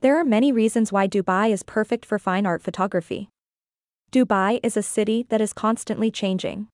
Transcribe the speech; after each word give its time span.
There 0.00 0.16
are 0.16 0.24
many 0.24 0.52
reasons 0.52 0.92
why 0.92 1.08
Dubai 1.08 1.50
is 1.50 1.64
perfect 1.64 2.06
for 2.06 2.20
fine 2.20 2.46
art 2.46 2.62
photography. 2.62 3.30
Dubai 4.12 4.60
is 4.62 4.76
a 4.76 4.82
city 4.82 5.26
that 5.28 5.40
is 5.40 5.52
constantly 5.52 6.08
changing. 6.08 6.68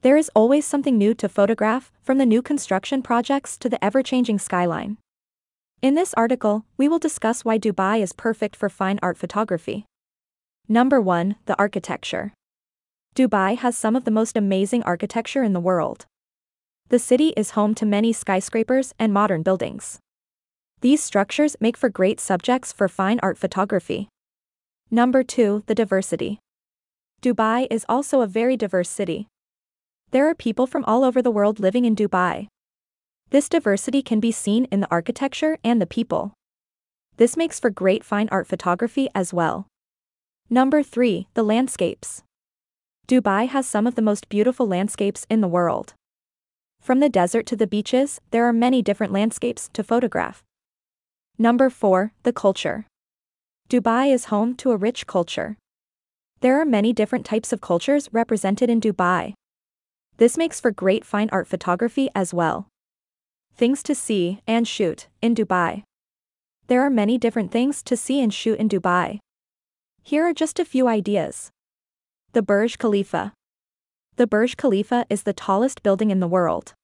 There 0.00 0.16
is 0.16 0.30
always 0.34 0.64
something 0.64 0.96
new 0.96 1.12
to 1.12 1.28
photograph, 1.28 1.92
from 2.02 2.16
the 2.16 2.24
new 2.24 2.40
construction 2.40 3.02
projects 3.02 3.58
to 3.58 3.68
the 3.68 3.84
ever-changing 3.84 4.38
skyline. 4.38 4.96
In 5.82 5.94
this 5.94 6.14
article, 6.14 6.64
we 6.78 6.88
will 6.88 6.98
discuss 6.98 7.44
why 7.44 7.58
Dubai 7.58 8.00
is 8.00 8.14
perfect 8.14 8.56
for 8.56 8.70
fine 8.70 8.98
art 9.02 9.18
photography. 9.18 9.84
Number 10.68 11.02
1. 11.02 11.36
The 11.44 11.58
architecture. 11.58 12.32
Dubai 13.14 13.58
has 13.58 13.76
some 13.76 13.94
of 13.94 14.04
the 14.04 14.10
most 14.10 14.38
amazing 14.38 14.82
architecture 14.84 15.42
in 15.42 15.52
the 15.52 15.60
world. 15.60 16.06
The 16.88 16.98
city 16.98 17.34
is 17.36 17.50
home 17.50 17.74
to 17.74 17.84
many 17.84 18.14
skyscrapers 18.14 18.94
and 18.98 19.12
modern 19.12 19.42
buildings. 19.42 19.98
These 20.80 21.02
structures 21.02 21.56
make 21.58 21.76
for 21.76 21.88
great 21.88 22.20
subjects 22.20 22.72
for 22.72 22.86
fine 22.86 23.18
art 23.20 23.36
photography. 23.36 24.08
Number 24.92 25.24
2. 25.24 25.64
The 25.66 25.74
diversity. 25.74 26.38
Dubai 27.20 27.66
is 27.68 27.84
also 27.88 28.20
a 28.20 28.28
very 28.28 28.56
diverse 28.56 28.88
city. 28.88 29.26
There 30.12 30.28
are 30.28 30.36
people 30.36 30.68
from 30.68 30.84
all 30.84 31.02
over 31.02 31.20
the 31.20 31.32
world 31.32 31.58
living 31.58 31.84
in 31.84 31.96
Dubai. 31.96 32.46
This 33.30 33.48
diversity 33.48 34.02
can 34.02 34.20
be 34.20 34.30
seen 34.30 34.66
in 34.66 34.78
the 34.78 34.90
architecture 34.90 35.58
and 35.64 35.82
the 35.82 35.86
people. 35.86 36.32
This 37.16 37.36
makes 37.36 37.58
for 37.58 37.70
great 37.70 38.04
fine 38.04 38.28
art 38.30 38.46
photography 38.46 39.08
as 39.16 39.34
well. 39.34 39.66
Number 40.48 40.84
3. 40.84 41.26
The 41.34 41.42
landscapes. 41.42 42.22
Dubai 43.08 43.48
has 43.48 43.66
some 43.66 43.88
of 43.88 43.96
the 43.96 44.02
most 44.02 44.28
beautiful 44.28 44.68
landscapes 44.68 45.26
in 45.28 45.40
the 45.40 45.48
world. 45.48 45.94
From 46.80 47.00
the 47.00 47.08
desert 47.08 47.46
to 47.46 47.56
the 47.56 47.66
beaches, 47.66 48.20
there 48.30 48.46
are 48.46 48.52
many 48.52 48.80
different 48.80 49.12
landscapes 49.12 49.68
to 49.72 49.82
photograph. 49.82 50.44
Number 51.40 51.70
4. 51.70 52.12
The 52.24 52.32
culture. 52.32 52.86
Dubai 53.70 54.12
is 54.12 54.24
home 54.24 54.56
to 54.56 54.72
a 54.72 54.76
rich 54.76 55.06
culture. 55.06 55.56
There 56.40 56.60
are 56.60 56.64
many 56.64 56.92
different 56.92 57.24
types 57.24 57.52
of 57.52 57.60
cultures 57.60 58.08
represented 58.10 58.68
in 58.68 58.80
Dubai. 58.80 59.34
This 60.16 60.36
makes 60.36 60.58
for 60.58 60.72
great 60.72 61.04
fine 61.04 61.28
art 61.30 61.46
photography 61.46 62.08
as 62.12 62.34
well. 62.34 62.66
Things 63.54 63.84
to 63.84 63.94
see 63.94 64.40
and 64.48 64.66
shoot 64.66 65.06
in 65.22 65.36
Dubai. 65.36 65.84
There 66.66 66.82
are 66.82 66.90
many 66.90 67.18
different 67.18 67.52
things 67.52 67.84
to 67.84 67.96
see 67.96 68.20
and 68.20 68.34
shoot 68.34 68.58
in 68.58 68.68
Dubai. 68.68 69.20
Here 70.02 70.26
are 70.26 70.34
just 70.34 70.58
a 70.58 70.64
few 70.64 70.88
ideas. 70.88 71.52
The 72.32 72.42
Burj 72.42 72.78
Khalifa. 72.78 73.32
The 74.16 74.26
Burj 74.26 74.56
Khalifa 74.56 75.06
is 75.08 75.22
the 75.22 75.32
tallest 75.32 75.84
building 75.84 76.10
in 76.10 76.18
the 76.18 76.26
world. 76.26 76.74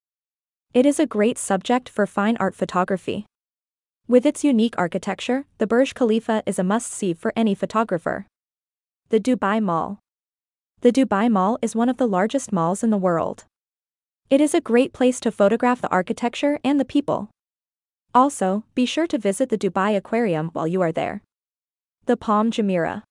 It 0.72 0.86
is 0.86 1.00
a 1.00 1.06
great 1.06 1.38
subject 1.38 1.88
for 1.88 2.06
fine 2.06 2.36
art 2.38 2.54
photography. 2.54 3.26
With 4.06 4.26
its 4.26 4.44
unique 4.44 4.74
architecture, 4.76 5.46
the 5.56 5.66
Burj 5.66 5.94
Khalifa 5.94 6.42
is 6.44 6.58
a 6.58 6.62
must-see 6.62 7.14
for 7.14 7.32
any 7.34 7.54
photographer. 7.54 8.26
The 9.08 9.18
Dubai 9.18 9.62
Mall. 9.62 9.98
The 10.82 10.92
Dubai 10.92 11.30
Mall 11.30 11.58
is 11.62 11.74
one 11.74 11.88
of 11.88 11.96
the 11.96 12.06
largest 12.06 12.52
malls 12.52 12.82
in 12.84 12.90
the 12.90 12.98
world. 12.98 13.46
It 14.28 14.42
is 14.42 14.52
a 14.52 14.60
great 14.60 14.92
place 14.92 15.20
to 15.20 15.30
photograph 15.30 15.80
the 15.80 15.88
architecture 15.88 16.58
and 16.62 16.78
the 16.78 16.84
people. 16.84 17.30
Also, 18.14 18.64
be 18.74 18.84
sure 18.84 19.06
to 19.06 19.16
visit 19.16 19.48
the 19.48 19.56
Dubai 19.56 19.96
Aquarium 19.96 20.50
while 20.52 20.68
you 20.68 20.82
are 20.82 20.92
there. 20.92 21.22
The 22.04 22.18
Palm 22.18 22.50
Jumeirah. 22.50 23.04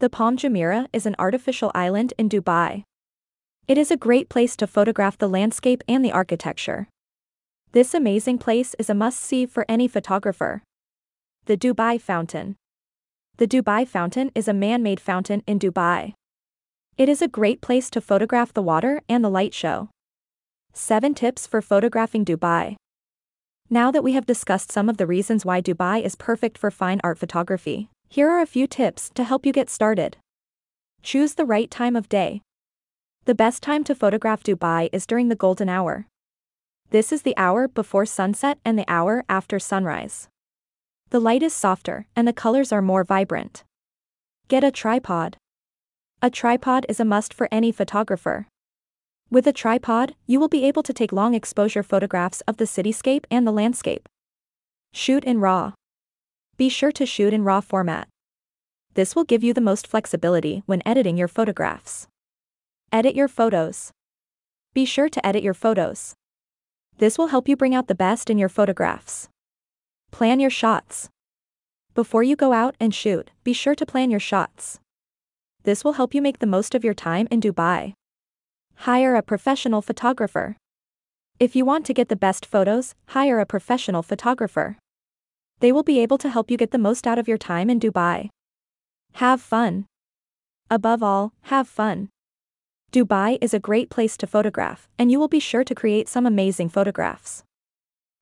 The 0.00 0.10
Palm 0.10 0.36
Jumeirah 0.36 0.88
is 0.92 1.06
an 1.06 1.14
artificial 1.20 1.70
island 1.76 2.12
in 2.18 2.28
Dubai. 2.28 2.82
It 3.68 3.78
is 3.78 3.92
a 3.92 3.96
great 3.96 4.28
place 4.28 4.56
to 4.56 4.66
photograph 4.66 5.16
the 5.16 5.28
landscape 5.28 5.84
and 5.86 6.04
the 6.04 6.10
architecture. 6.10 6.88
This 7.72 7.92
amazing 7.92 8.38
place 8.38 8.74
is 8.78 8.88
a 8.88 8.94
must-see 8.94 9.44
for 9.44 9.66
any 9.68 9.88
photographer. 9.88 10.62
The 11.44 11.56
Dubai 11.58 12.00
Fountain. 12.00 12.56
The 13.36 13.46
Dubai 13.46 13.86
Fountain 13.86 14.30
is 14.34 14.48
a 14.48 14.54
man-made 14.54 15.00
fountain 15.00 15.42
in 15.46 15.58
Dubai. 15.58 16.14
It 16.96 17.10
is 17.10 17.20
a 17.20 17.28
great 17.28 17.60
place 17.60 17.90
to 17.90 18.00
photograph 18.00 18.54
the 18.54 18.62
water 18.62 19.02
and 19.06 19.22
the 19.22 19.28
light 19.28 19.52
show. 19.52 19.90
7 20.72 21.14
Tips 21.14 21.46
for 21.46 21.60
Photographing 21.60 22.24
Dubai 22.24 22.76
Now 23.68 23.90
that 23.90 24.02
we 24.02 24.14
have 24.14 24.24
discussed 24.24 24.72
some 24.72 24.88
of 24.88 24.96
the 24.96 25.06
reasons 25.06 25.44
why 25.44 25.60
Dubai 25.60 26.02
is 26.02 26.16
perfect 26.16 26.56
for 26.56 26.70
fine 26.70 27.02
art 27.04 27.18
photography, 27.18 27.90
here 28.08 28.30
are 28.30 28.40
a 28.40 28.46
few 28.46 28.66
tips 28.66 29.10
to 29.14 29.24
help 29.24 29.44
you 29.44 29.52
get 29.52 29.68
started. 29.68 30.16
Choose 31.02 31.34
the 31.34 31.44
right 31.44 31.70
time 31.70 31.96
of 31.96 32.08
day. 32.08 32.40
The 33.26 33.34
best 33.34 33.62
time 33.62 33.84
to 33.84 33.94
photograph 33.94 34.42
Dubai 34.42 34.88
is 34.90 35.06
during 35.06 35.28
the 35.28 35.36
golden 35.36 35.68
hour. 35.68 36.06
This 36.90 37.12
is 37.12 37.20
the 37.20 37.36
hour 37.36 37.68
before 37.68 38.06
sunset 38.06 38.58
and 38.64 38.78
the 38.78 38.88
hour 38.88 39.22
after 39.28 39.58
sunrise. 39.58 40.30
The 41.10 41.20
light 41.20 41.42
is 41.42 41.52
softer 41.52 42.06
and 42.16 42.26
the 42.26 42.32
colors 42.32 42.72
are 42.72 42.80
more 42.80 43.04
vibrant. 43.04 43.62
Get 44.48 44.64
a 44.64 44.70
tripod. 44.70 45.36
A 46.22 46.30
tripod 46.30 46.86
is 46.88 46.98
a 46.98 47.04
must 47.04 47.34
for 47.34 47.46
any 47.52 47.72
photographer. 47.72 48.48
With 49.30 49.46
a 49.46 49.52
tripod, 49.52 50.14
you 50.26 50.40
will 50.40 50.48
be 50.48 50.64
able 50.64 50.82
to 50.82 50.94
take 50.94 51.12
long 51.12 51.34
exposure 51.34 51.82
photographs 51.82 52.40
of 52.48 52.56
the 52.56 52.64
cityscape 52.64 53.24
and 53.30 53.46
the 53.46 53.52
landscape. 53.52 54.08
Shoot 54.94 55.24
in 55.24 55.40
RAW. 55.40 55.74
Be 56.56 56.70
sure 56.70 56.92
to 56.92 57.04
shoot 57.04 57.34
in 57.34 57.44
RAW 57.44 57.60
format. 57.60 58.08
This 58.94 59.14
will 59.14 59.24
give 59.24 59.44
you 59.44 59.52
the 59.52 59.60
most 59.60 59.86
flexibility 59.86 60.62
when 60.64 60.80
editing 60.86 61.18
your 61.18 61.28
photographs. 61.28 62.08
Edit 62.90 63.14
your 63.14 63.28
photos. 63.28 63.92
Be 64.72 64.86
sure 64.86 65.10
to 65.10 65.26
edit 65.26 65.42
your 65.42 65.52
photos. 65.52 66.14
This 66.98 67.16
will 67.16 67.28
help 67.28 67.46
you 67.48 67.56
bring 67.56 67.76
out 67.76 67.86
the 67.86 67.94
best 67.94 68.28
in 68.28 68.38
your 68.38 68.48
photographs. 68.48 69.28
Plan 70.10 70.40
your 70.40 70.50
shots. 70.50 71.08
Before 71.94 72.24
you 72.24 72.34
go 72.34 72.52
out 72.52 72.74
and 72.80 72.92
shoot, 72.92 73.30
be 73.44 73.52
sure 73.52 73.76
to 73.76 73.86
plan 73.86 74.10
your 74.10 74.18
shots. 74.18 74.80
This 75.62 75.84
will 75.84 75.92
help 75.92 76.12
you 76.12 76.20
make 76.20 76.40
the 76.40 76.46
most 76.46 76.74
of 76.74 76.82
your 76.82 76.94
time 76.94 77.28
in 77.30 77.40
Dubai. 77.40 77.92
Hire 78.88 79.14
a 79.14 79.22
professional 79.22 79.80
photographer. 79.80 80.56
If 81.38 81.54
you 81.54 81.64
want 81.64 81.86
to 81.86 81.94
get 81.94 82.08
the 82.08 82.16
best 82.16 82.44
photos, 82.44 82.96
hire 83.08 83.38
a 83.38 83.46
professional 83.46 84.02
photographer. 84.02 84.76
They 85.60 85.70
will 85.70 85.84
be 85.84 86.00
able 86.00 86.18
to 86.18 86.28
help 86.28 86.50
you 86.50 86.56
get 86.56 86.72
the 86.72 86.78
most 86.78 87.06
out 87.06 87.18
of 87.18 87.28
your 87.28 87.38
time 87.38 87.70
in 87.70 87.78
Dubai. 87.78 88.28
Have 89.14 89.40
fun. 89.40 89.86
Above 90.68 91.04
all, 91.04 91.32
have 91.42 91.68
fun. 91.68 92.08
Dubai 92.90 93.36
is 93.42 93.52
a 93.52 93.60
great 93.60 93.90
place 93.90 94.16
to 94.16 94.26
photograph, 94.26 94.88
and 94.98 95.12
you 95.12 95.18
will 95.18 95.28
be 95.28 95.38
sure 95.40 95.62
to 95.62 95.74
create 95.74 96.08
some 96.08 96.24
amazing 96.24 96.70
photographs. 96.70 97.44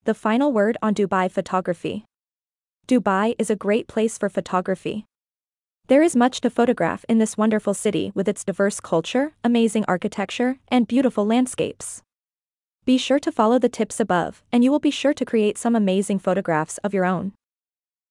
The 0.02 0.12
final 0.12 0.52
word 0.52 0.76
on 0.82 0.92
Dubai 0.92 1.30
photography. 1.30 2.04
Dubai 2.88 3.36
is 3.38 3.48
a 3.48 3.54
great 3.54 3.86
place 3.86 4.18
for 4.18 4.28
photography. 4.28 5.06
There 5.86 6.02
is 6.02 6.16
much 6.16 6.40
to 6.40 6.50
photograph 6.50 7.04
in 7.08 7.18
this 7.18 7.38
wonderful 7.38 7.74
city 7.74 8.10
with 8.16 8.28
its 8.28 8.42
diverse 8.42 8.80
culture, 8.80 9.34
amazing 9.44 9.84
architecture, 9.86 10.58
and 10.66 10.88
beautiful 10.88 11.24
landscapes. 11.24 12.02
Be 12.84 12.98
sure 12.98 13.20
to 13.20 13.30
follow 13.30 13.60
the 13.60 13.68
tips 13.68 14.00
above, 14.00 14.42
and 14.50 14.64
you 14.64 14.72
will 14.72 14.80
be 14.80 14.90
sure 14.90 15.14
to 15.14 15.24
create 15.24 15.58
some 15.58 15.76
amazing 15.76 16.18
photographs 16.18 16.78
of 16.78 16.92
your 16.92 17.04
own. 17.04 17.34